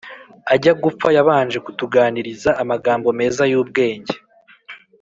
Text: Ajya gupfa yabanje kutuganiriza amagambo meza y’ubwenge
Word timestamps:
Ajya 0.53 0.73
gupfa 0.83 1.07
yabanje 1.17 1.57
kutuganiriza 1.65 2.49
amagambo 2.61 3.07
meza 3.19 3.43
y’ubwenge 3.51 4.15